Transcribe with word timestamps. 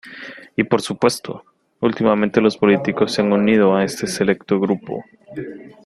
Y 0.55 0.63
por 0.63 0.81
supuesto, 0.81 1.45
últimamente 1.79 2.41
los 2.41 2.57
políticos 2.57 3.11
se 3.11 3.21
han 3.21 3.31
unido 3.33 3.75
a 3.75 3.83
este 3.83 4.07
selecto 4.07 4.59
grupo. 4.59 5.05